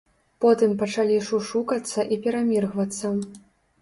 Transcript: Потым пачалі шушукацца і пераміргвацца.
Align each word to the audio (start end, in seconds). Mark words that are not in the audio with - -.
Потым 0.43 0.71
пачалі 0.79 1.19
шушукацца 1.29 2.07
і 2.17 2.21
пераміргвацца. 2.25 3.07